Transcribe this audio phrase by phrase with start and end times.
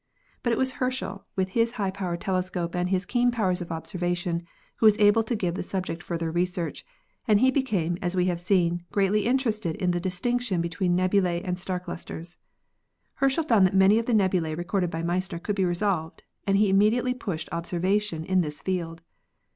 [0.41, 4.41] But it was Herschel, with his high power telescope and his keen powers of observation,
[4.77, 6.83] who was able to give the sub ject further research,
[7.27, 11.59] and he became, as we have seen, greatly interested in the distinction btween nebulae and
[11.59, 12.37] star clusters.
[13.17, 16.67] Herschel found that many of the nebulae recorded by Messier could be resolved and he
[16.67, 19.03] immediately pushed observation in this field.